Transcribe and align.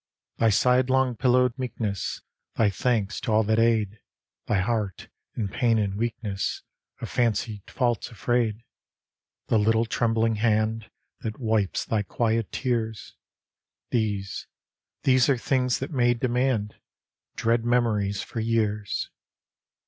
Thy 0.37 0.49
sidelong 0.49 1.15
pillowed 1.15 1.59
meekness, 1.59 2.23
Thy 2.55 2.71
thanks 2.71 3.19
to 3.21 3.31
all 3.31 3.43
that 3.43 3.59
aid. 3.59 3.99
Thy 4.47 4.57
heart, 4.59 5.09
in 5.35 5.47
pain 5.47 5.77
and 5.77 5.93
weakness, 5.95 6.63
Of 7.01 7.07
fancied 7.11 7.69
faults 7.69 8.09
afraid; 8.09 8.63
The 9.49 9.59
little 9.59 9.85
trembling 9.85 10.37
hand 10.37 10.89
That 11.19 11.35
wnpes 11.35 11.85
thy 11.85 12.01
quiet 12.01 12.51
tears. 12.51 13.13
These, 13.91 14.47
these 15.03 15.29
are 15.29 15.37
things 15.37 15.77
that 15.77 15.91
may 15.91 16.15
demand 16.15 16.77
Dread 17.35 17.63
memories 17.63 18.23
for 18.23 18.39
years. 18.39 19.11